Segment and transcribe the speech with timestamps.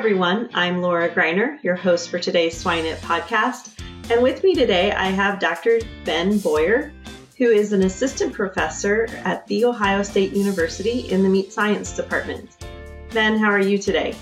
[0.00, 0.48] Everyone.
[0.54, 3.78] I'm Laura Greiner, your host for today's Swine It podcast.
[4.10, 5.78] And with me today, I have Dr.
[6.06, 6.90] Ben Bohrer,
[7.36, 12.64] who is an assistant professor at The Ohio State University in the Meat Science Department.
[13.12, 14.16] Ben, how are you today?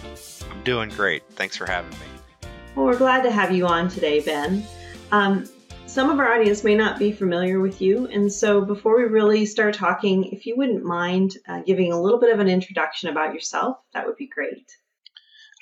[0.51, 1.23] I'm doing great.
[1.35, 2.49] Thanks for having me.
[2.75, 4.65] Well, we're glad to have you on today, Ben.
[5.13, 5.49] Um,
[5.87, 9.47] some of our audience may not be familiar with you, and so before we really
[9.47, 13.33] start talking, if you wouldn't mind uh, giving a little bit of an introduction about
[13.33, 14.69] yourself, that would be great.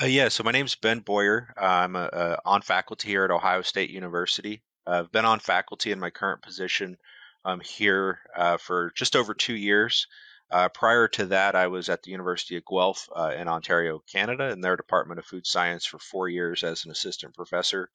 [0.00, 1.46] Uh, yeah, so my name's Ben Bohrer.
[1.56, 4.62] I'm a, a on faculty here at Ohio State University.
[4.86, 6.98] I've been on faculty in my current position
[7.46, 10.06] um, here uh, for just over two years.
[10.50, 14.50] Uh, prior to that, I was at the University of Guelph uh, in Ontario, Canada,
[14.50, 17.88] in their Department of Food Science for four years as an assistant professor.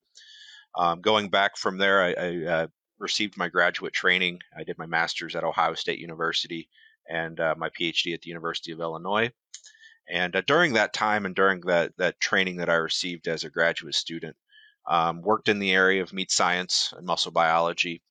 [0.75, 2.67] Um, going back from there, I, I uh,
[2.97, 4.39] received my graduate training.
[4.57, 6.67] I did my master's at Ohio State University
[7.07, 9.31] and uh, my PhD at the University of Illinois.
[10.11, 13.49] And uh, during that time and during that, that training that I received as a
[13.49, 14.35] graduate student,
[14.85, 18.01] um, worked in the area of meat science and muscle biology.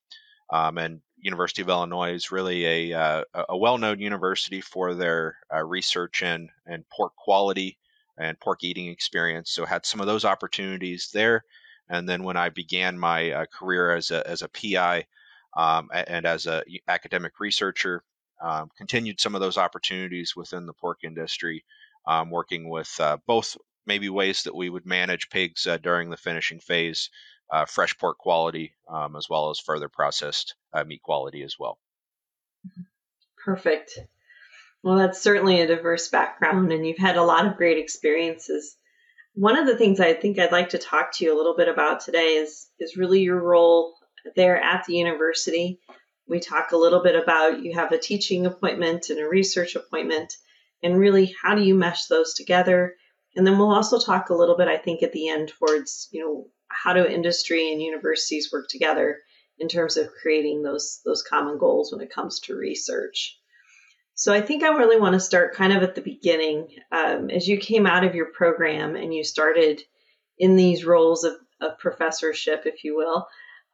[0.51, 5.63] Um, and University of Illinois is really a, uh, a well-known university for their uh,
[5.63, 7.77] research in, in pork quality
[8.19, 9.51] and pork eating experience.
[9.51, 11.45] So had some of those opportunities there.
[11.91, 15.05] And then when I began my uh, career as a, as a PI
[15.55, 18.03] um, and as an academic researcher,
[18.43, 21.63] um, continued some of those opportunities within the pork industry
[22.07, 23.57] um, working with uh, both
[23.87, 27.11] maybe ways that we would manage pigs uh, during the finishing phase,
[27.53, 31.79] uh, fresh pork quality, um, as well as further processed uh, meat quality as well.
[33.45, 33.99] Perfect.
[34.83, 38.77] Well, that's certainly a diverse background, and you've had a lot of great experiences.
[39.35, 41.69] One of the things I think I'd like to talk to you a little bit
[41.69, 43.95] about today is is really your role
[44.37, 45.81] there at the university.
[46.27, 50.33] We talk a little bit about you have a teaching appointment and a research appointment,
[50.83, 52.95] and really how do you mesh those together?
[53.37, 56.25] And then we'll also talk a little bit i think at the end towards you
[56.25, 59.19] know how do industry and universities work together
[59.59, 63.39] in terms of creating those those common goals when it comes to research.
[64.15, 66.69] So i think i really want to start kind of at the beginning.
[66.91, 69.83] Um, as you came out of your program and you started
[70.39, 73.27] in these roles of, of professorship if you will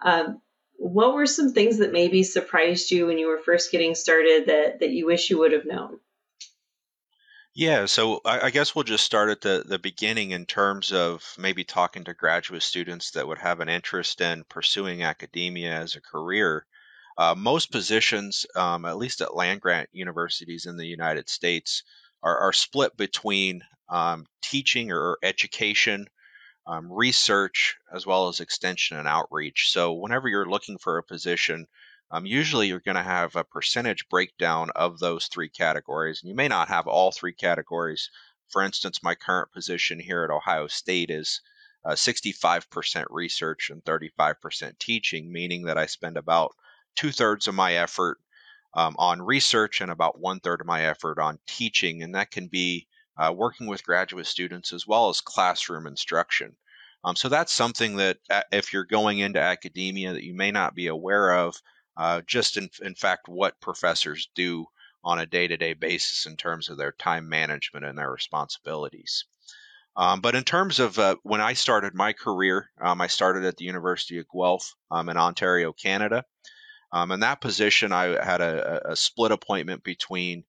[0.05, 0.41] um,
[0.79, 4.81] what were some things that maybe surprised you when you were first getting started that
[4.81, 5.99] that you wish you would have known
[7.57, 11.25] yeah, so I, I guess we'll just start at the, the beginning in terms of
[11.39, 16.03] maybe talking to graduate students that would have an interest in pursuing academia as a
[16.03, 16.67] career.
[17.17, 21.83] Uh, most positions, um, at least at land grant universities in the United States,
[22.23, 26.09] are, are split between um, teaching or education,
[26.67, 29.71] um, research, as well as extension and outreach.
[29.71, 31.69] So, whenever you're looking for a position,
[32.11, 36.23] um, usually you're going to have a percentage breakdown of those three categories.
[36.23, 38.11] And you may not have all three categories.
[38.49, 41.41] For instance, my current position here at Ohio State is
[41.85, 46.55] uh, 65% research and 35% teaching, meaning that I spend about
[46.95, 48.19] two thirds of my effort
[48.75, 52.03] um, on research and about one third of my effort on teaching.
[52.03, 52.87] And that can be
[53.19, 56.57] uh, working with graduate students as well as classroom instruction.
[57.03, 60.75] Um, so that's something that uh, if you're going into academia that you may not
[60.75, 61.57] be aware of,
[61.97, 64.67] uh, just in, in fact what professors do
[65.03, 69.25] on a day-to-day basis in terms of their time management and their responsibilities.
[69.97, 73.57] Um, but in terms of uh, when I started my career, um, I started at
[73.57, 76.25] the University of Guelph um, in Ontario, Canada.
[76.93, 80.45] Um, in that position, I had a, a split appointment between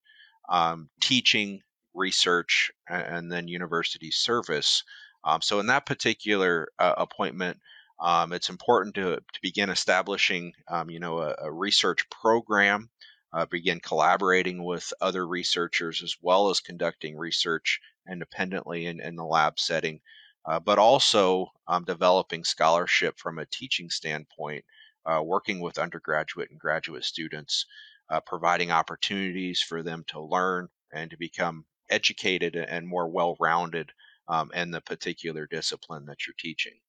[0.49, 1.61] um, teaching,
[1.93, 4.83] research, and then university service.
[5.23, 7.59] Um, so in that particular uh, appointment,
[8.01, 10.53] it's important to, to begin establishing,
[10.87, 12.89] you know, a, a research program
[13.33, 17.79] uh, begin collaborating with other researchers as well as conducting research
[18.09, 19.99] independently in, in the lab setting,
[20.45, 24.63] uh, but also um, developing scholarship from a teaching standpoint,
[25.05, 27.65] uh, working with undergraduate and graduate students,
[28.09, 33.91] uh, providing opportunities for them to learn and to become educated and more well rounded
[34.29, 36.79] um, in the particular discipline that you're teaching.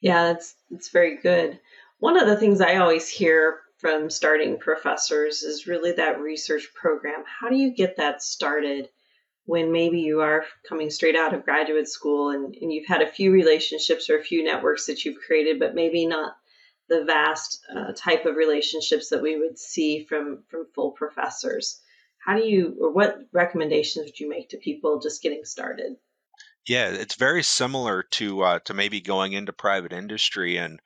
[0.00, 1.58] Yeah, that's, that's very good.
[1.98, 7.24] One of the things I always hear from starting professors is really that research program.
[7.26, 8.88] How do you get that started
[9.44, 13.10] when maybe you are coming straight out of graduate school and, and you've had a
[13.10, 16.36] few relationships or a few networks that you've created, but maybe not
[16.88, 21.80] the vast uh, type of relationships that we would see from from full professors?
[22.18, 25.96] How do you or what recommendations would you make to people just getting started?
[26.66, 30.80] Yeah, it's very similar to uh, to maybe going into private industry and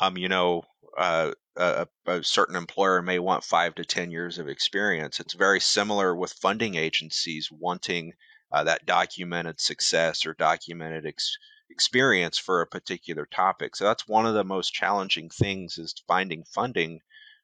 [0.00, 0.62] um, you know,
[0.98, 5.20] uh, a, a, certain employer may want five to 10 years of experience.
[5.20, 8.12] It's very similar with funding agencies wanting
[8.52, 11.36] uh, that documented success or documented ex-
[11.70, 13.76] experience for a particular topic.
[13.76, 17.00] So that's one of the most challenging things is finding funding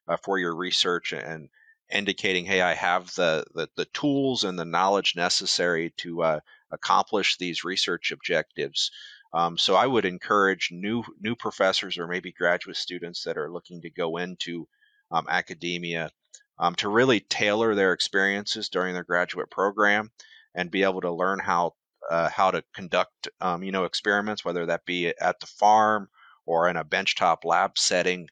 [0.07, 1.49] uh, for your research and
[1.91, 6.39] indicating, hey, I have the, the, the tools and the knowledge necessary to uh,
[6.73, 8.91] accomplish these research objectives.
[9.33, 13.81] Um, so I would encourage new new professors or maybe graduate students that are looking
[13.81, 14.67] to go into
[15.11, 16.11] um, academia
[16.59, 20.11] um, to really tailor their experiences during their graduate program
[20.55, 21.73] and be able to learn how
[22.09, 26.09] uh, how to conduct um, you know experiments, whether that be at the farm
[26.45, 28.27] or in a benchtop lab setting,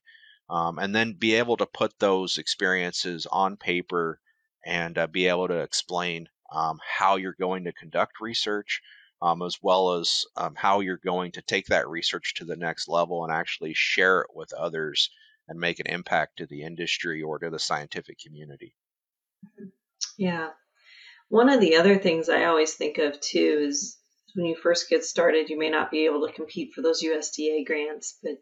[0.49, 4.19] um, and then be able to put those experiences on paper
[4.65, 8.81] and uh, be able to explain um, how you're going to conduct research
[9.21, 12.87] um, as well as um, how you're going to take that research to the next
[12.87, 15.09] level and actually share it with others
[15.47, 18.75] and make an impact to the industry or to the scientific community.
[20.17, 20.49] Yeah.
[21.29, 23.97] One of the other things I always think of too is
[24.33, 27.65] when you first get started, you may not be able to compete for those USDA
[27.65, 28.33] grants, but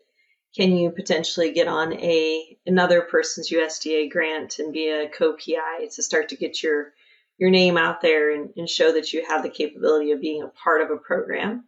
[0.55, 6.03] can you potentially get on a another person's USDA grant and be a co-PI to
[6.03, 6.93] start to get your
[7.39, 10.49] your name out there and, and show that you have the capability of being a
[10.49, 11.63] part of a program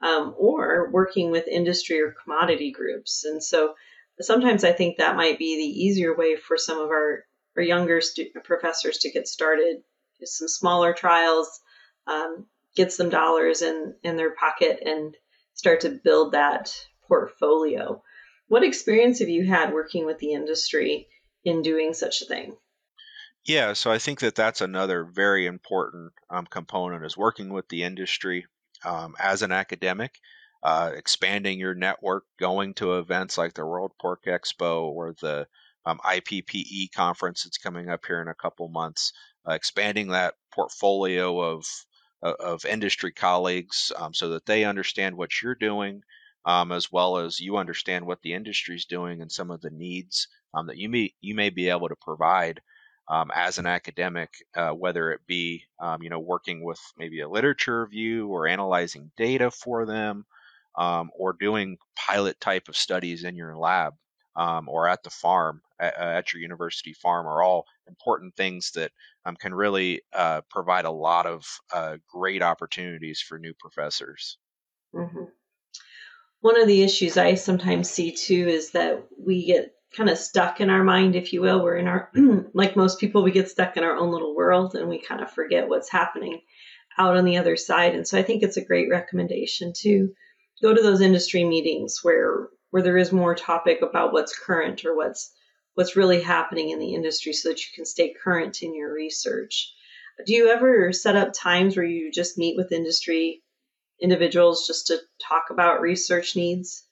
[0.00, 3.24] um, or working with industry or commodity groups.
[3.24, 3.74] And so
[4.20, 7.24] sometimes I think that might be the easier way for some of our,
[7.56, 9.78] our younger stu- professors to get started.
[10.20, 11.60] Just some smaller trials,
[12.06, 15.16] um, get some dollars in, in their pocket and
[15.54, 16.74] start to build that
[17.08, 18.02] portfolio.
[18.46, 21.08] What experience have you had working with the industry
[21.44, 22.56] in doing such a thing?
[23.44, 27.82] Yeah, so I think that that's another very important um, component is working with the
[27.82, 28.46] industry
[28.84, 30.20] um, as an academic,
[30.62, 35.48] uh, expanding your network, going to events like the World Pork Expo or the
[35.84, 39.12] um, IPPE conference that's coming up here in a couple months,
[39.48, 41.64] uh, expanding that portfolio of
[42.22, 46.02] of industry colleagues um, so that they understand what you're doing,
[46.44, 49.70] um, as well as you understand what the industry is doing and some of the
[49.70, 52.60] needs um, that you may you may be able to provide
[53.10, 57.28] um, as an academic, uh, whether it be um, you know working with maybe a
[57.28, 60.24] literature review or analyzing data for them,
[60.76, 63.94] um, or doing pilot type of studies in your lab
[64.38, 68.92] um, or at the farm at, at, your university farm are all important things that
[69.24, 74.38] um, can really uh, provide a lot of uh, great opportunities for new professors.
[74.94, 75.24] Mm-hmm.
[76.40, 80.60] One of the issues I sometimes see too is that we get kind of stuck
[80.60, 81.62] in our mind, if you will.
[81.62, 82.10] We're in our,
[82.54, 85.30] like most people, we get stuck in our own little world and we kind of
[85.30, 86.40] forget what's happening
[86.98, 87.94] out on the other side.
[87.94, 90.12] And so I think it's a great recommendation to
[90.60, 94.94] go to those industry meetings where where there is more topic about what's current or
[94.94, 95.32] what's
[95.74, 99.72] what's really happening in the industry so that you can stay current in your research.
[100.26, 103.42] Do you ever set up times where you just meet with industry
[104.00, 106.87] individuals just to talk about research needs?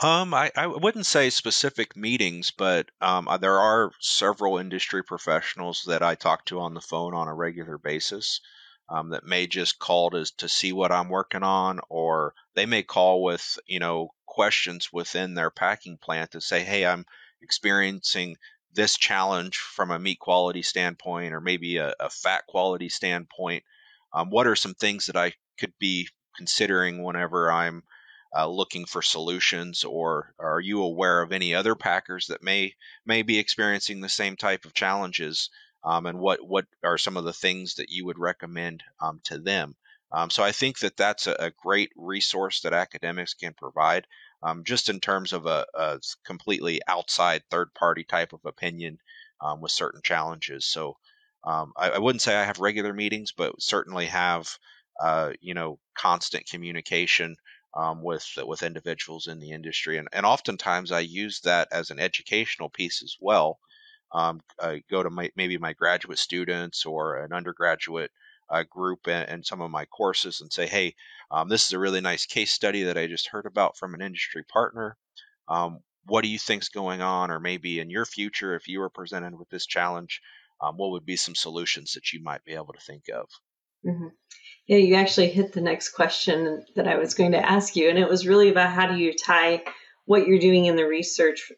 [0.00, 5.82] Um, I, I wouldn't say specific meetings, but um, uh, there are several industry professionals
[5.88, 8.40] that I talk to on the phone on a regular basis
[8.88, 12.84] um, that may just call to, to see what I'm working on, or they may
[12.84, 17.04] call with, you know, questions within their packing plant to say, hey, I'm
[17.42, 18.36] experiencing
[18.72, 23.64] this challenge from a meat quality standpoint or maybe a, a fat quality standpoint?
[24.12, 27.82] Um, what are some things that I could be considering whenever I'm
[28.36, 32.74] uh, looking for solutions, or are you aware of any other packers that may
[33.06, 35.50] may be experiencing the same type of challenges?
[35.84, 39.38] Um, and what what are some of the things that you would recommend um, to
[39.38, 39.76] them?
[40.10, 44.06] Um, so I think that that's a, a, great resource that academics can provide,
[44.42, 48.98] um, just in terms of a, a, completely outside third party type of opinion
[49.42, 50.64] um, with certain challenges.
[50.64, 50.96] So
[51.44, 54.58] um, I, I, wouldn't say I have regular meetings, but certainly have
[54.98, 57.36] uh, you know constant communication
[57.74, 61.98] um, with with individuals in the industry, and, and oftentimes I use that as an
[61.98, 63.58] educational piece as well.
[64.12, 68.10] Um, I go to my, maybe my graduate students or an undergraduate
[68.50, 70.94] uh, group and, and, some of my courses and say, hey,
[71.30, 74.00] um, this is a really nice case study that I just heard about from an
[74.00, 74.96] industry partner.
[75.48, 78.88] Um, what do you think's going on, or maybe in your future, if you were
[78.88, 80.22] presented with this challenge,
[80.62, 83.28] um, what would be some solutions that you might be able to think of?
[83.86, 84.08] Mm-hmm.
[84.66, 87.98] Yeah, you actually hit the next question that I was going to ask you, and
[87.98, 89.62] it was really about how do you tie
[90.04, 91.50] what you're doing in the research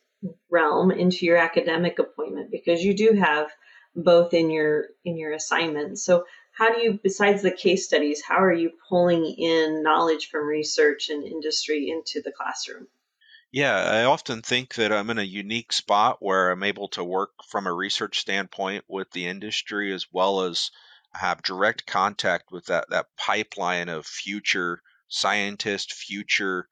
[0.50, 3.49] realm into your academic appointment because you do have
[3.95, 5.99] both in your in your assignment.
[5.99, 10.47] So how do you besides the case studies, how are you pulling in knowledge from
[10.47, 12.87] research and industry into the classroom?
[13.53, 17.31] Yeah, I often think that I'm in a unique spot where I'm able to work
[17.49, 20.71] from a research standpoint with the industry as well as
[21.14, 26.69] have direct contact with that that pipeline of future scientists, future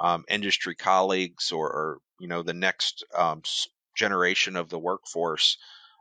[0.00, 3.42] um, industry colleagues, or, or, you know the next um,
[3.96, 5.56] generation of the workforce.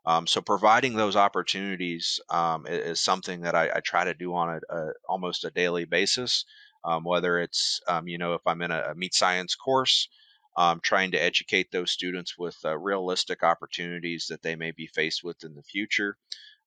[0.05, 4.49] Um, so providing those opportunities um, is, something that I, I, try to do on
[4.49, 6.45] a, a almost a daily basis.
[6.85, 10.07] Um, whether it's um, you know if I'm in a, a meat science course,
[10.81, 15.43] trying to educate those students with uh, realistic opportunities that they may be faced with
[15.43, 16.17] in the future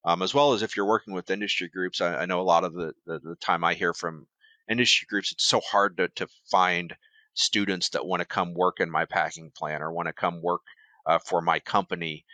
[0.04, 2.00] um, as well as if you're working with industry groups.
[2.00, 4.26] I, I know a lot of the, the, the, time I hear from
[4.68, 6.96] industry groups, it's so hard to, to find
[7.34, 10.62] students that want to come work in my packing plant or want to come work
[11.06, 12.24] uh, for my company.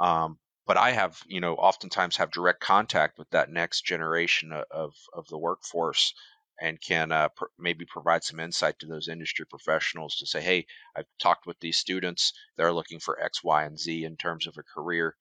[0.00, 4.94] Um, but I have, you know, oftentimes have direct contact with that next generation of,
[5.14, 6.12] of the workforce
[6.60, 10.66] and can uh, pr- maybe provide some insight to those industry professionals to say, hey,
[10.96, 12.32] I've talked with these students.
[12.56, 15.16] They're looking for X, Y, and Z in terms of a career.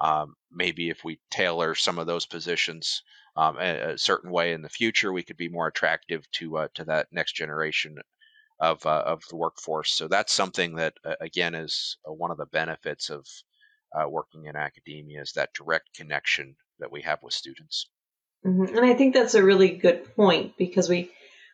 [0.00, 3.02] Um, maybe if we tailor some of those positions
[3.36, 6.68] um, a, a, certain way in the future, we could be more attractive to uh,
[6.74, 7.98] to that next generation
[8.58, 9.94] of uh, of the workforce.
[9.94, 13.26] So that's something that uh, again is uh, one of the benefits of
[13.94, 17.88] uh, working in academia is that direct connection that we have with students.
[18.44, 18.76] Mm-hmm.
[18.76, 21.10] And I think that's a really good point because we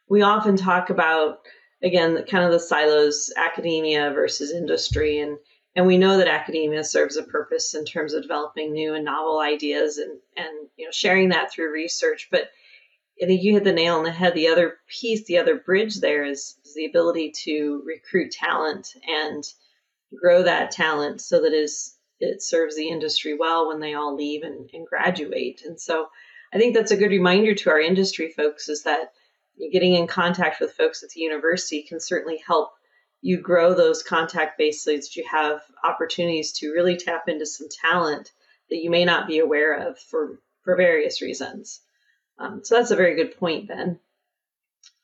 [0.08, 1.38] we often talk about
[1.82, 5.38] again kind of the silos academia versus industry and
[5.76, 9.38] and we know that academia serves a purpose in terms of developing new and novel
[9.38, 12.50] ideas and and you know sharing that through research but
[13.22, 14.34] I think you hit the nail on the head.
[14.34, 19.42] The other piece, the other bridge there is, is the ability to recruit talent and
[20.14, 24.42] grow that talent so that is it serves the industry well when they all leave
[24.42, 25.62] and, and graduate.
[25.64, 26.08] And so
[26.52, 29.12] I think that's a good reminder to our industry folks is that
[29.72, 32.70] getting in contact with folks at the university can certainly help
[33.26, 38.30] you grow those contact bases, that you have opportunities to really tap into some talent
[38.70, 41.80] that you may not be aware of for, for various reasons.
[42.38, 43.98] Um, so that's a very good point, Ben.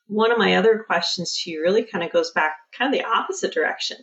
[0.07, 3.05] One of my other questions to you really kind of goes back kind of the
[3.05, 3.97] opposite direction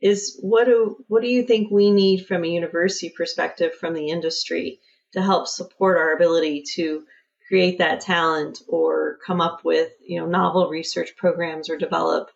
[0.00, 4.08] is what do what do you think we need from a university perspective from the
[4.08, 4.80] industry
[5.12, 7.04] to help support our ability to
[7.46, 12.30] create that talent or come up with you know novel research programs or develop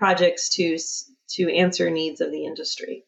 [0.00, 0.78] projects to
[1.28, 3.04] to answer needs of the industry.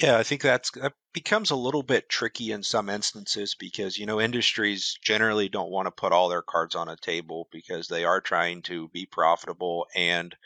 [0.00, 4.06] Yeah, I think that's that becomes a little bit tricky in some instances because you
[4.06, 8.04] know industries generally don't want to put all their cards on a table because they
[8.04, 10.36] are trying to be profitable and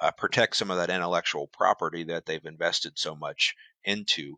[0.00, 4.36] uh, protect some of that intellectual property that they've invested so much into.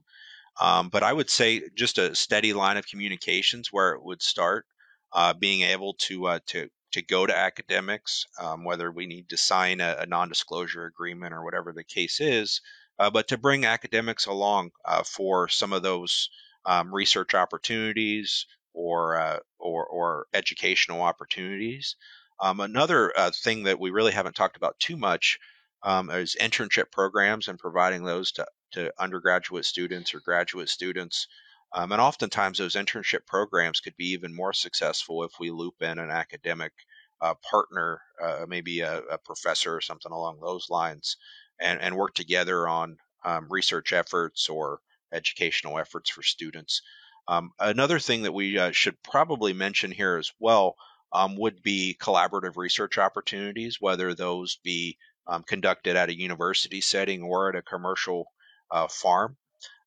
[0.61, 4.65] Um, but I would say just a steady line of communications where it would start,
[5.13, 9.37] uh, being able to uh, to to go to academics, um, whether we need to
[9.37, 12.61] sign a, a, non-disclosure agreement or whatever the case is,
[12.99, 16.31] uh, but to bring academics along uh, for some of those
[16.65, 21.97] um, research opportunities or, uh, or, or educational opportunities.
[22.41, 25.39] Um, another uh, thing that we really haven't talked about too much
[25.83, 31.29] um, is internship programs and providing those to, to undergraduate students or graduate students
[31.73, 35.99] um, and oftentimes, those internship programs could be even more successful if we loop in
[35.99, 36.73] an academic
[37.21, 41.17] uh, partner, uh, maybe a, a, professor or something along those lines,
[41.61, 44.81] and, and work together on um, research efforts or
[45.13, 46.83] educational efforts for students.
[47.29, 50.77] Um, another thing that we uh, should probably mention here as well
[51.13, 57.23] um, would be collaborative research opportunities, whether those be um, conducted at a university setting
[57.23, 58.27] or at a commercial
[58.71, 59.37] uh, farm.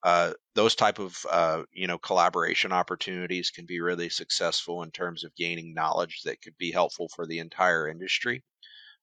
[0.03, 5.23] Uh, those type of uh, you know collaboration opportunities can be really successful in terms
[5.23, 8.43] of gaining knowledge that could be helpful for the entire industry.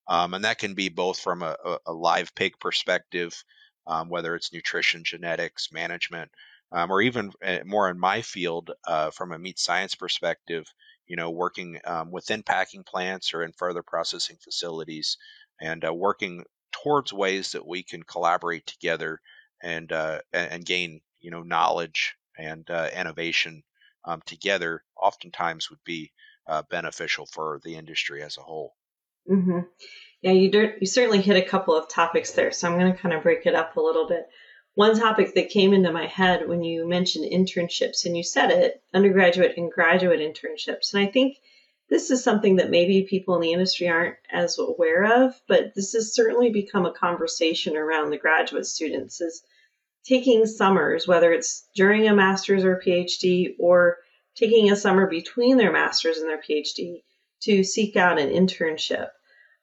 [0.09, 3.43] Um, and that can be both from a, a live pig perspective,
[3.87, 6.31] um, whether it's nutrition, genetics, management,
[6.73, 10.73] um, or even uh, more in my field uh, from a meat science perspective,
[11.07, 15.19] you know, working um, within packing plants or in further processing facilities
[15.61, 19.21] and uh, working towards ways that we can collaborate together
[19.63, 23.63] and uh, and gain you know knowledge and uh, innovation
[24.05, 26.13] um, together oftentimes would be
[26.47, 28.75] uh, beneficial for the industry as a whole.
[29.31, 29.61] Mm-hmm.
[30.23, 32.99] Yeah, you do, you certainly hit a couple of topics there, so I'm going to
[32.99, 34.27] kind of break it up a little bit.
[34.75, 38.83] One topic that came into my head when you mentioned internships, and you said it,
[38.95, 41.39] undergraduate and graduate internships, and I think
[41.89, 45.93] this is something that maybe people in the industry aren't as aware of, but this
[45.93, 49.43] has certainly become a conversation around the graduate students is
[50.05, 53.99] taking summers, whether it's during a master's or PhD or
[54.37, 57.03] taking a summer between their master's and their PhD
[57.43, 59.09] to seek out an internship.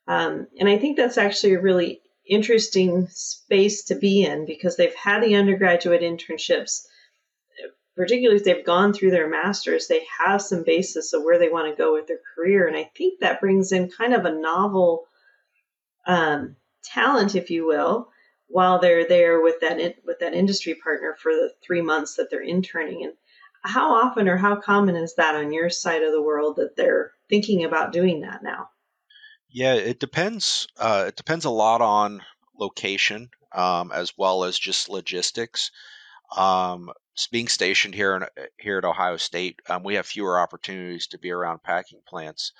[0.07, 4.95] Um, and I think that's actually a really interesting space to be in because they've
[4.95, 6.85] had the undergraduate internships
[7.95, 11.69] particularly if they've gone through their masters, they have some basis of where they want
[11.69, 12.67] to go with their career.
[12.67, 15.05] And I think that brings in kind of a novel
[16.05, 18.09] um, talent, if you will,
[18.47, 22.29] while they're there with that in, with that industry partner for the three months that
[22.29, 23.03] they're interning.
[23.03, 23.13] And
[23.61, 27.11] how often or how common is that on your side of the world that they're
[27.29, 28.69] thinking about doing that now?
[29.49, 30.67] Yeah, it depends.
[30.77, 32.21] Uh, it depends a lot on
[32.59, 35.71] location um, as well as just logistics.
[36.35, 36.91] Um,
[37.31, 41.17] being stationed here in, uh, here at Ohio State, um, we have fewer opportunities to
[41.17, 42.51] be around packing plants,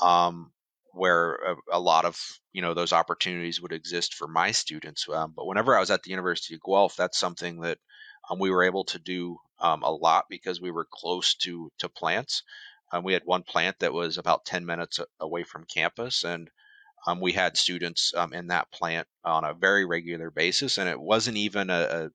[0.00, 0.52] um,
[0.92, 2.18] where a, a, lot of
[2.52, 5.08] you know those opportunities would exist for my students.
[5.08, 7.78] Um, but whenever I was at the University of Guelph, that's something that
[8.28, 11.88] um, we were able to do um, a lot because we were close to to
[11.88, 12.42] plants.
[12.92, 16.50] Um, we had one plant that was about 10 minutes away from campus, and
[17.06, 21.00] um, we had students um, in that plant on a very regular basis, and it
[21.00, 22.10] wasn't even a, a,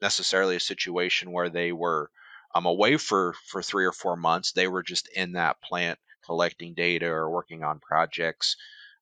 [0.00, 2.10] necessarily a situation where they were
[2.54, 4.52] um, away for for three or four months.
[4.52, 8.56] They were just in that plant collecting data or working on projects,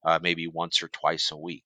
[0.04, 1.64] uh, maybe once or twice a week.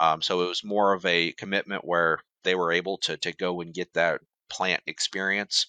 [0.00, 3.60] Um, so it was more of a commitment where they were able to to go
[3.60, 5.66] and get that plant experience,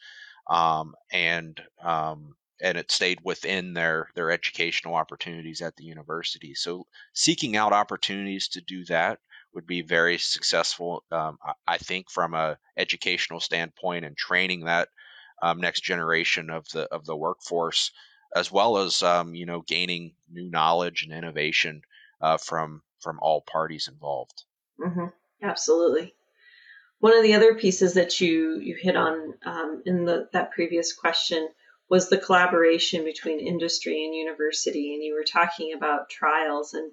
[0.50, 6.54] um, and um, and it stayed within their their educational opportunities at the university.
[6.56, 9.20] So seeking out opportunities to do that
[9.56, 11.04] would be very successful.
[11.12, 14.90] Um, I think from a educational standpoint and training that
[15.42, 17.92] um, next generation of the of the workforce,
[18.36, 21.82] as well as um, you know gaining new knowledge and innovation
[22.22, 24.44] uh, from from all parties involved.
[24.80, 25.08] Mm-hmm.
[25.42, 26.14] Absolutely.
[27.00, 30.94] One of the other pieces that you you hit on um, in the that previous
[30.94, 31.48] question
[31.90, 36.92] was the collaboration between industry and university, and you were talking about trials and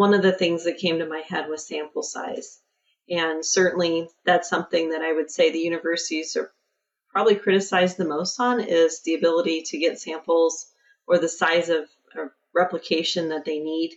[0.00, 2.62] one of the things that came to my head was sample size.
[3.10, 6.50] And certainly that's something that I would say the universities are
[7.10, 10.72] probably criticized the most on is the ability to get samples
[11.06, 11.86] or the size of
[12.54, 13.90] replication that they need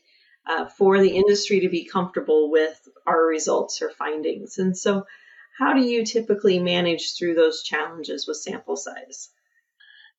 [0.45, 4.57] uh, for the industry to be comfortable with our results or findings.
[4.57, 5.05] And so,
[5.57, 9.29] how do you typically manage through those challenges with sample size?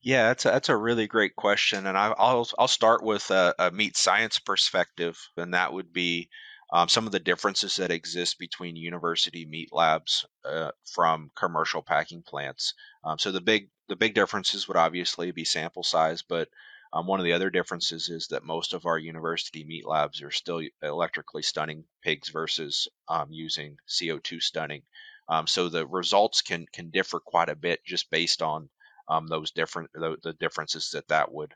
[0.05, 3.55] Yeah, that's a, that's a really great question, and I, will I'll start with a,
[3.59, 6.29] a, meat science perspective, and that would be
[6.71, 12.23] um, some of the differences that exist between university meat labs uh, from commercial packing
[12.23, 12.75] plants.
[13.03, 16.51] Um, so the big the big differences would obviously be sample size, but
[16.93, 20.31] um, one of the other differences is that most of our university meat labs are
[20.31, 24.83] still electrically stunning pigs versus um, using CO2 stunning.
[25.31, 28.69] Um, so the results can can differ quite a bit just based on
[29.09, 31.55] um, those different the, the, differences that that would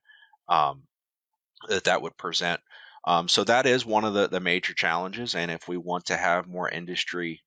[0.49, 0.83] um,
[1.69, 2.61] that that would present.
[3.05, 5.35] Um, so that is one of the, the major challenges.
[5.35, 7.43] And if we want to have more industry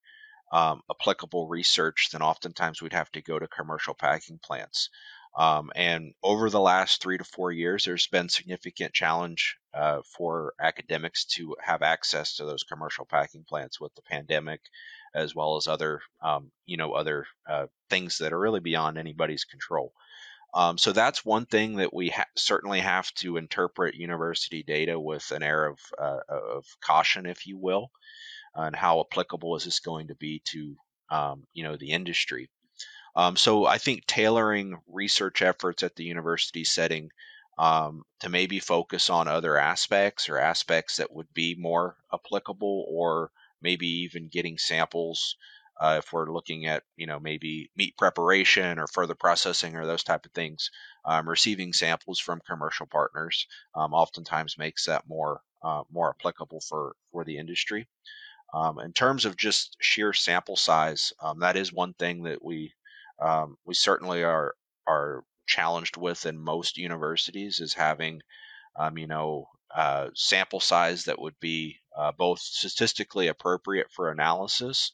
[0.52, 4.90] um, applicable research, then oftentimes we'd have to go to commercial packing plants.
[5.38, 10.54] Um, and over the last three to four years, there's been significant challenge uh, for
[10.60, 14.62] academics to have access to those commercial packing plants with the pandemic
[15.14, 19.44] as well as other, um, you know, other uh, things that are really beyond anybody's
[19.44, 19.92] control.
[20.54, 25.32] Um, so that's one thing that we ha- certainly have to interpret university data with
[25.32, 27.90] an air of, uh, of caution, if you will,
[28.54, 30.76] and how applicable is this going to be to,
[31.10, 32.50] um, you know, the industry.
[33.16, 37.10] Um, so I think tailoring research efforts at the university setting
[37.58, 43.32] um, to maybe focus on other aspects or aspects that would be more applicable, or
[43.62, 45.36] maybe even getting samples
[45.80, 50.04] uh, if we're looking at you know maybe meat preparation or further processing or those
[50.04, 50.70] type of things.
[51.06, 56.96] Um, receiving samples from commercial partners um, oftentimes makes that more uh, more applicable for
[57.12, 57.88] for the industry.
[58.54, 62.74] Um, in terms of just sheer sample size, um, that is one thing that we
[63.20, 64.56] um, we certainly are
[64.88, 68.22] are challenged with in most universities is having
[68.78, 74.92] um, you know uh, sample size that would be uh, both statistically appropriate for analysis,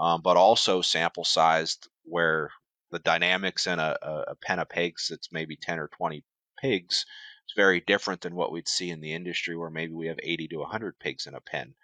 [0.00, 2.50] um, but also sample sized where
[2.90, 3.94] the dynamics in a,
[4.28, 6.24] a pen of pigs that's maybe 10 or 20
[6.58, 7.04] pigs
[7.46, 10.48] is very different than what we'd see in the industry where maybe we have 80
[10.48, 11.74] to 100 pigs in a pen.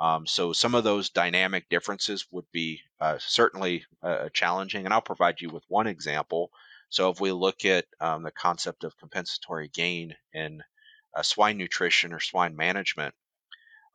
[0.00, 5.00] Um, so some of those dynamic differences would be uh, certainly uh, challenging, and I'll
[5.02, 6.50] provide you with one example.
[6.88, 10.62] So if we look at um, the concept of compensatory gain in
[11.14, 13.14] uh, swine nutrition or swine management,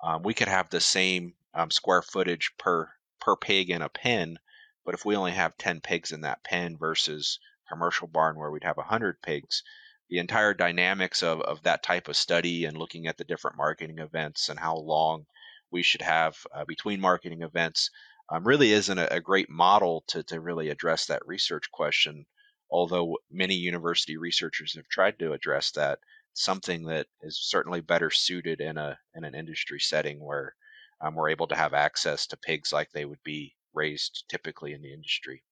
[0.03, 4.39] um, we could have the same um, square footage per per pig in a pen,
[4.83, 8.63] but if we only have 10 pigs in that pen versus commercial barn where we'd
[8.63, 9.63] have 100 pigs,
[10.09, 13.99] the entire dynamics of, of that type of study and looking at the different marketing
[13.99, 15.25] events and how long
[15.71, 17.89] we should have uh, between marketing events
[18.29, 22.25] um, really isn't a, a, great model to, to really address that research question.
[22.69, 25.99] Although many university researchers have tried to address that,
[26.33, 30.55] something that is certainly better suited in a in an industry setting where
[31.01, 34.81] um, we're able to have access to pigs like they would be raised typically in
[34.81, 35.43] the industry.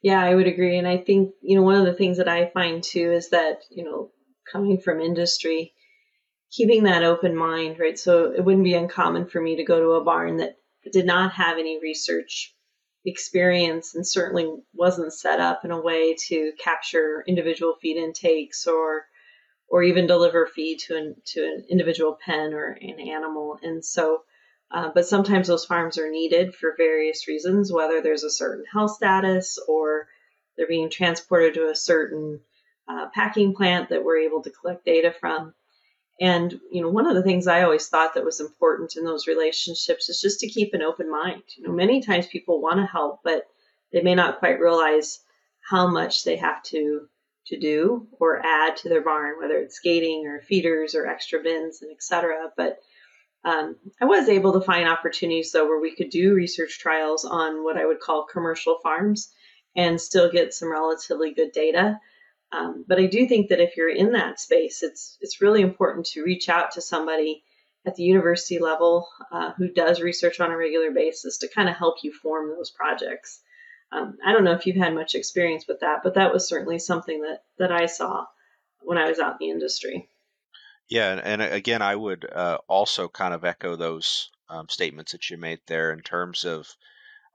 [0.00, 2.50] Yeah, I would agree, and I think you know one of the things that I
[2.50, 4.10] find too is that you know
[4.50, 5.74] coming from industry,
[6.50, 7.98] keeping that open mind, right?
[7.98, 10.56] So it wouldn't be uncommon for me to go to a barn that
[10.92, 12.54] did not have any research
[13.04, 19.06] experience and certainly wasn't set up in a way to capture individual feed intakes or
[19.68, 23.58] or even deliver feed to an to an individual pen or an animal.
[23.62, 24.22] And so,
[24.70, 28.92] uh, but sometimes those farms are needed for various reasons, whether there's a certain health
[28.92, 30.08] status or
[30.56, 32.40] they're being transported to a certain
[32.88, 35.54] uh, packing plant that we're able to collect data from.
[36.20, 39.28] And, you know, one of the things I always thought that was important in those
[39.28, 41.42] relationships is just to keep an open mind.
[41.56, 43.46] You know, many times people want to help, but
[43.92, 45.20] they may not quite realize
[45.68, 47.08] how much they have to
[47.46, 51.80] to do or add to their barn, whether it's gating or feeders or extra bins
[51.82, 52.50] and etc.
[52.56, 52.78] But
[53.44, 57.64] um, I was able to find opportunities though where we could do research trials on
[57.64, 59.32] what I would call commercial farms
[59.76, 61.98] and still get some relatively good data.
[62.50, 66.06] Um, but I do think that if you're in that space, it's it's really important
[66.06, 67.42] to reach out to somebody
[67.86, 71.76] at the university level uh, who does research on a regular basis to kind of
[71.76, 73.40] help you form those projects.
[73.92, 76.78] Um, I don't know if you've had much experience with that, but that was certainly
[76.78, 78.26] something that that I saw
[78.80, 80.08] when I was out in the industry.
[80.88, 85.36] Yeah, and, again, I would uh, also kind of echo those um, statements that you
[85.36, 86.74] made there in terms of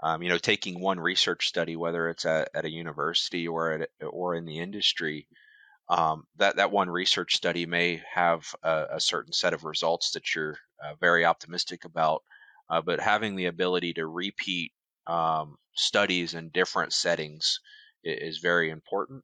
[0.02, 3.90] um, you know, taking one research study, whether it's at, at a university or at,
[4.06, 5.28] or in the industry,
[5.90, 10.34] um, that that one research study may have a, a certain set of results that
[10.34, 12.24] you're uh, very optimistic about,
[12.70, 14.72] uh, but having the ability to repeat
[15.08, 17.60] um, studies in different settings
[18.04, 19.24] is, is very important.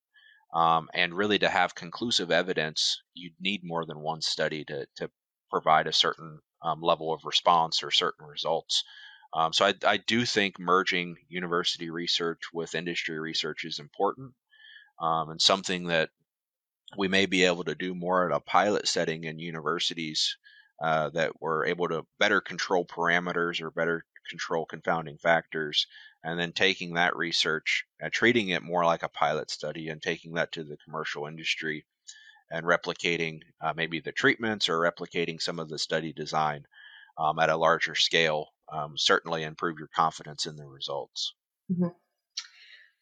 [0.53, 5.09] Um, and really, to have conclusive evidence, you need more than one study to to
[5.49, 8.83] provide a certain um, level of response or certain results.
[9.33, 14.33] Um, so I, I, do think merging university research with industry research is important
[14.99, 16.09] um, and something that
[16.97, 20.35] we may be able to do more at a pilot setting in universities
[20.81, 25.87] uh, that we're able to better control parameters or better control confounding factors
[26.23, 30.33] and then taking that research and treating it more like a pilot study and taking
[30.33, 31.85] that to the commercial industry
[32.51, 36.65] and replicating uh, maybe the treatments or replicating some of the study design
[37.17, 41.33] um, at a larger scale um, certainly improve your confidence in the results.
[41.71, 41.89] Mm-hmm.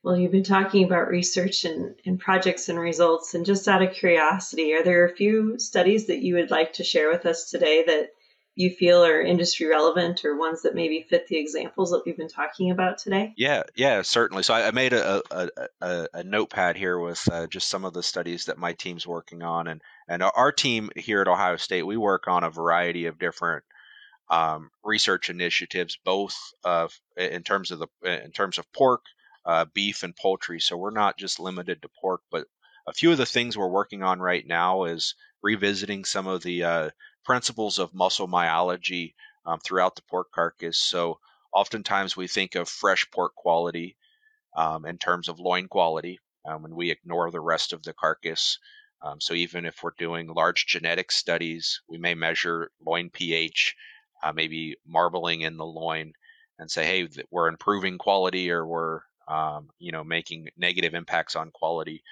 [0.04, 3.94] Well, you've been talking about research and, and projects and results, and just out of
[3.94, 7.84] curiosity, are there a few studies that you would like to share with us today
[7.86, 8.10] that
[8.58, 12.28] you feel are industry relevant or ones that maybe fit the examples that we've been
[12.28, 13.34] talking about today?
[13.38, 14.42] Yeah, yeah, certainly.
[14.42, 15.50] So I, I made a, a,
[15.80, 19.44] a, a, notepad here with uh, just some of the studies that my team's working
[19.44, 23.20] on, and and our team here at Ohio State, we work on a variety of
[23.20, 23.64] different
[24.30, 29.04] um, research initiatives, both uh, in terms of the in terms of pork,
[29.46, 30.60] uh, beef, and poultry.
[30.60, 32.46] So we're not just limited to pork, but
[32.88, 36.64] a few of the things we're working on right now is revisiting some of the
[36.64, 36.90] uh,
[37.24, 40.78] principles of muscle myology um, throughout the pork carcass.
[40.78, 41.20] So
[41.54, 43.98] oftentimes we think of fresh pork quality,
[44.56, 48.60] um, in terms of loin quality um, when we ignore the rest of the carcass.
[49.02, 53.76] Um, so even if we're doing large genetic studies, we may measure loin pH,
[54.24, 56.14] uh, maybe marbling in the loin,
[56.60, 61.52] and say, hey, we're improving quality or we're um, you know making negative impacts on
[61.52, 62.04] quality.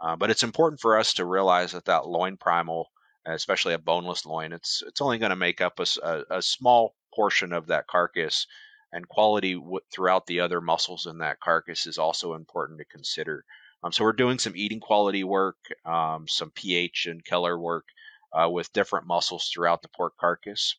[0.00, 2.90] Uh, but it's important for us to realize that that loin primal,
[3.26, 6.94] especially a boneless loin, it's it's only going to make up a, a, a, small
[7.14, 8.46] portion of that carcass,
[8.92, 13.44] and quality w- throughout the other muscles in that carcass is also important to consider.
[13.82, 17.84] Um, so we're doing some eating quality work, um, some pH and color work
[18.32, 20.74] uh, with different muscles throughout the pork carcass.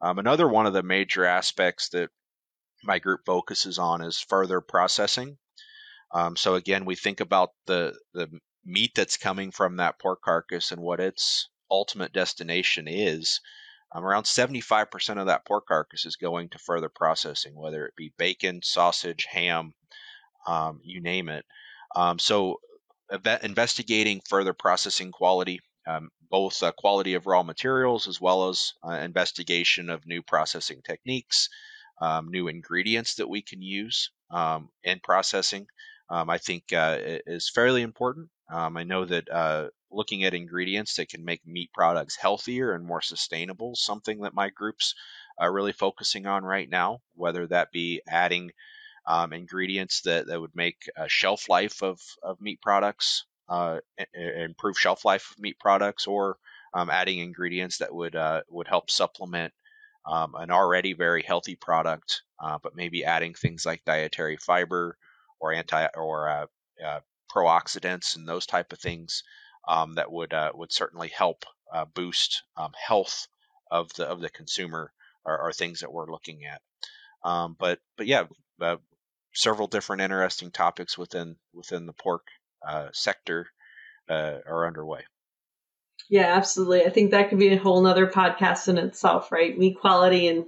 [0.00, 2.10] Um, another one of the major aspects that
[2.84, 5.38] my group focuses on is further processing.
[6.12, 8.28] Um, so again, we think about the the
[8.64, 13.40] meat that's coming from that pork carcass and what its ultimate destination is.
[13.92, 18.12] Um, around 75% of that pork carcass is going to further processing, whether it be
[18.18, 19.74] bacon, sausage, ham,
[20.46, 21.44] um, you name it.
[21.94, 22.60] Um, so,
[23.42, 28.92] investigating further processing quality, um, both uh, quality of raw materials as well as uh,
[28.92, 31.48] investigation of new processing techniques,
[32.00, 35.66] um, new ingredients that we can use um, in processing,
[36.08, 38.28] um, I think uh, is fairly important.
[38.48, 42.84] Um, I know that uh, looking at ingredients that can make meat products healthier and
[42.84, 44.94] more sustainable something that my group's
[45.38, 48.52] are really focusing on right now, whether that be adding
[49.06, 53.78] um, ingredients that, that would make shelf life of, of meat products, uh,
[54.14, 56.38] improve shelf life of meat products, or
[56.74, 59.52] um, adding ingredients that would uh, would help supplement
[60.06, 64.96] um, an already very healthy product, uh, but maybe adding things like dietary fiber
[65.40, 66.46] or anti or uh,
[66.84, 69.22] uh, pro-oxidants and those type of things
[69.68, 71.44] um, that would uh, would certainly help
[71.94, 73.26] boost um, health
[73.70, 74.92] of the of the consumer
[75.24, 76.62] are, are things that we're looking at.
[77.24, 78.24] Um, but but yeah,
[79.34, 82.26] several different interesting topics within within the pork
[82.92, 83.48] sector
[84.08, 85.02] are underway.
[86.08, 86.84] Yeah, absolutely.
[86.84, 89.58] I think that could be a whole nother podcast in itself, right?
[89.58, 90.44] Meat quality and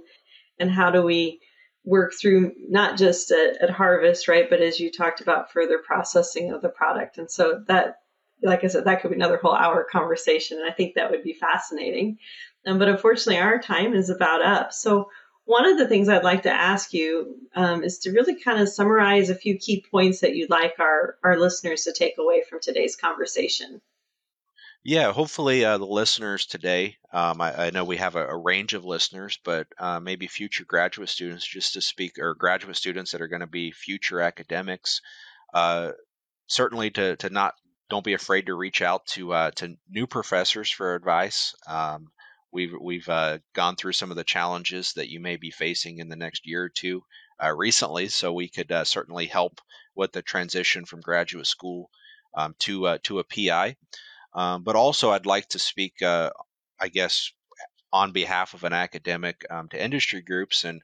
[0.59, 1.39] and how do we
[1.85, 6.51] work through not just at, at, harvest, right, but as you talked about, further processing
[6.51, 7.17] of the product.
[7.17, 7.95] And so that,
[8.43, 11.23] like I said, that could be another whole hour conversation, and I think that would
[11.23, 12.17] be fascinating.
[12.65, 14.73] Um, but unfortunately, our time is about up.
[14.73, 15.09] So
[15.49, 18.69] one of the things I'd like to ask you um, is to really kind of
[18.69, 22.59] summarize a few key points that you'd like our, our listeners to take away from
[22.61, 23.81] today's conversation.
[24.83, 26.97] Yeah, hopefully uh, the listeners today.
[27.11, 30.65] Um, I, I, know we have a, a range of listeners, but uh, maybe future
[30.65, 35.01] graduate students, just to speak, or graduate students that are going to be future academics.
[35.51, 35.93] Uh,
[36.45, 37.55] certainly, to to not
[37.89, 41.55] don't be afraid to reach out to uh, to new professors for advice.
[41.67, 42.11] Um,
[42.51, 46.09] we've we've uh, gone through some of the challenges that you may be facing in
[46.09, 47.03] the next year or two
[47.43, 49.61] uh, recently, so we could certainly help
[49.95, 51.89] with the transition from graduate school
[52.35, 53.75] um, to to a PI.
[54.33, 56.31] Um, but also, I'd like to speak, uh,
[56.79, 57.31] I guess,
[57.91, 60.81] on behalf of an academic um, to industry groups, and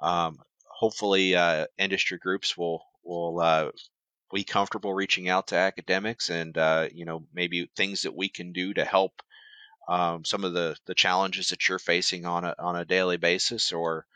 [0.00, 3.70] um, hopefully, uh, industry groups will will uh,
[4.32, 8.52] be comfortable reaching out to academics, and uh, you know, maybe things that we can
[8.52, 9.22] do to help
[9.88, 13.72] um, some of the the challenges that you're facing on a on a daily basis,
[13.72, 14.06] or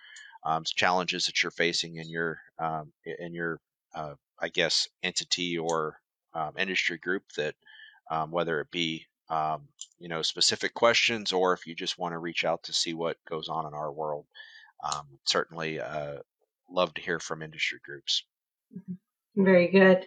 [0.45, 3.61] um, challenges that you're facing in your um, in your
[3.95, 5.97] uh, I guess entity or
[6.59, 7.55] industry group that
[8.11, 12.19] um, whether it be um, you know specific questions or if you just want to
[12.19, 14.27] reach out to see what goes on in our world.
[14.83, 16.19] Um, certainly, uh,
[16.71, 18.25] love to hear from industry groups.
[19.37, 20.07] Very good.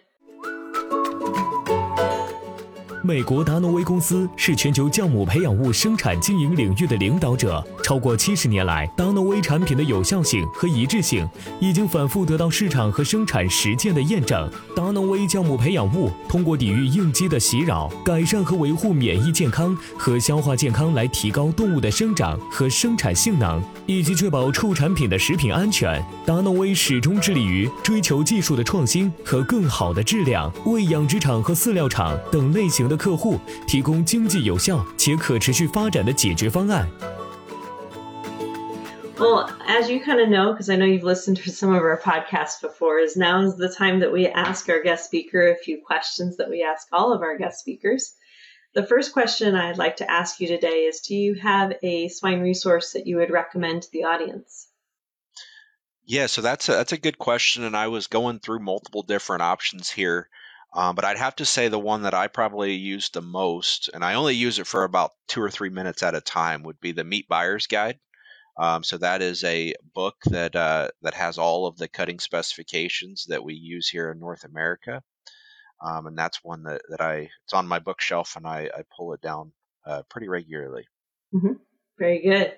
[3.06, 7.62] 美国达诺威公司是全球酵母培养物生产经营领域的领导者。
[7.82, 11.28] 超过七十年来，达诺威产品的有效性和一致性
[11.60, 14.50] 已经反复得到市场和生产实践的验证。
[14.74, 26.02] 达诺威酵母培养物通过抵御应激的袭扰，改善和维护免疫健康和消化健康，来提高动物的生长和生产性能，以及确保畜产品的食品安全。
[26.24, 32.93] 达诺威始终致力于追求技术的创新和更好的质量，为养殖场和饲料厂等类型的。
[32.97, 36.87] 客户提供经济有效且可持续发展的解决方案。
[39.19, 42.61] Well, as you kind of know, because I know you've listened to some of our podcasts
[42.61, 46.37] before, is now is the time that we ask our guest speaker a few questions
[46.37, 48.15] that we ask all of our guest speakers.
[48.75, 52.39] The first question I'd like to ask you today is Do you have a swine
[52.39, 54.67] resource that you would recommend to the audience?
[56.05, 59.41] Yeah, so that's a, that's a good question, and I was going through multiple different
[59.41, 60.29] options here.
[60.74, 64.04] Um, but I'd have to say the one that I probably use the most, and
[64.04, 66.90] I only use it for about two or three minutes at a time, would be
[66.90, 68.00] the Meat Buyer's Guide.
[68.56, 73.26] Um, so that is a book that uh, that has all of the cutting specifications
[73.28, 75.02] that we use here in North America,
[75.84, 79.12] um, and that's one that, that I it's on my bookshelf and I, I pull
[79.12, 79.52] it down
[79.86, 80.86] uh, pretty regularly.
[81.34, 81.54] Mm-hmm.
[81.98, 82.54] Very good.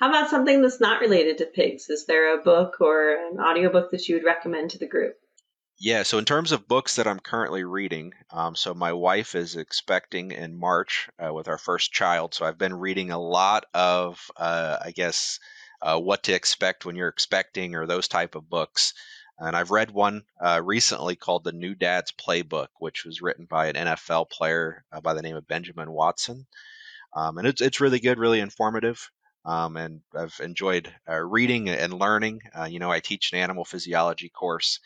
[0.00, 1.88] How about something that's not related to pigs?
[1.88, 5.14] Is there a book or an audiobook that you would recommend to the group?
[5.78, 9.56] Yeah, so in terms of books that I'm currently reading, um, so my wife is
[9.56, 12.32] expecting in March uh, with our first child.
[12.32, 15.40] So I've been reading a lot of, uh, I guess,
[15.82, 18.94] uh, what to expect when you're expecting or those type of books.
[19.38, 23.66] And I've read one uh, recently called The New Dad's Playbook, which was written by
[23.66, 26.46] an NFL player uh, by the name of Benjamin Watson.
[27.14, 29.10] Um, and it's, it's really good, really informative.
[29.44, 32.40] Um, and I've enjoyed uh, reading and learning.
[32.68, 34.80] you know, I teach an animal physiology course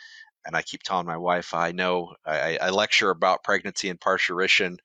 [0.47, 4.79] and I keep telling my wife, I know I, I lecture about pregnancy and parturition,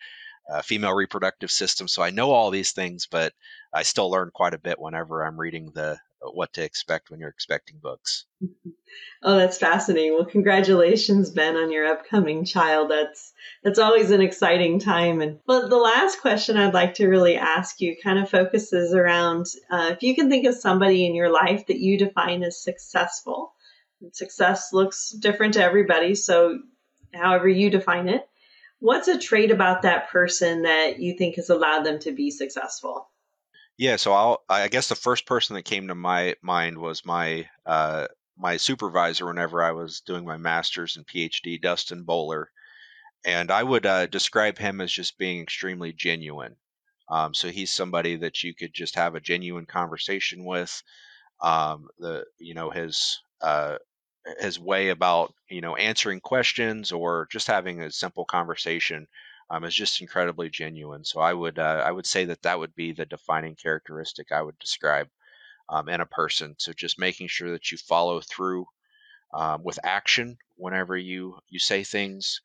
[0.52, 3.34] uh, female reproductive system, so I know all these things, but
[3.74, 7.20] I still learn quite a bit whenever I'm reading the uh, what to expect when
[7.20, 8.26] you're expecting books.
[9.26, 10.13] Oh, that's fascinating.
[10.13, 12.92] Well, congratulations, Ben, on your upcoming child.
[12.92, 13.32] That's
[13.63, 15.22] that's always an exciting time.
[15.22, 19.46] And but the last question I'd like to really ask you kind of focuses around
[19.72, 23.53] uh, if you can think of somebody in your life that you define as successful
[24.12, 26.60] Success looks different to everybody, so
[27.13, 28.28] however you define it.
[28.80, 33.10] What's a trait about that person that you think has allowed them to be successful?
[33.78, 37.48] Yeah, so I'll, I guess the first person that came to my mind was my
[37.66, 42.48] uh, my supervisor whenever I was doing my master's and PhD, Dustin Boler,
[43.26, 46.56] and I would uh, describe him as just being extremely genuine.
[47.10, 50.84] Um, so he's somebody that you could just have a genuine conversation with.
[51.42, 53.78] Um, the you know his uh,
[54.39, 59.07] his way about you know answering questions or just having a simple conversation
[59.49, 61.03] um, is just incredibly genuine.
[61.03, 64.41] So I would uh, I would say that that would be the defining characteristic I
[64.41, 65.09] would describe
[65.69, 66.55] um, in a person.
[66.57, 68.65] So just making sure that you follow through
[69.33, 72.41] um, with action whenever you you say things,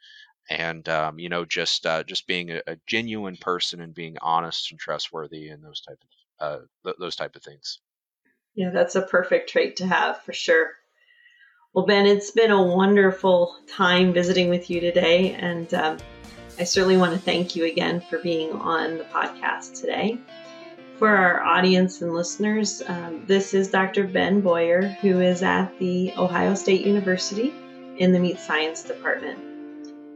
[0.51, 4.71] and um, you know just uh, just being a, a, genuine person and being honest
[4.71, 6.09] and trustworthy and those type of
[6.41, 7.81] uh, th- those type of things.
[8.55, 10.73] Yeah, that's a perfect trait to have for sure.
[11.75, 15.99] Well, Ben, it's been a wonderful time visiting with you today, and um,
[16.59, 20.19] I certainly want to thank you again for being on the podcast today.
[20.99, 24.05] For our audience and listeners, um, this is Dr.
[24.05, 27.53] Ben Bohrer, who is at the Ohio State University
[27.99, 29.39] in the Meat Science Department.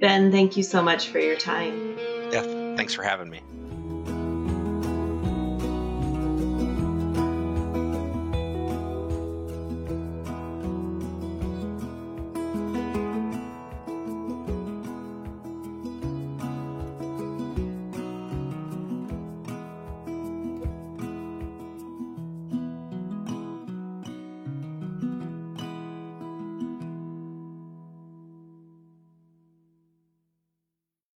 [0.00, 1.96] Ben, thank you so much for your time.
[2.32, 2.42] Yeah,
[2.76, 3.42] thanks for having me.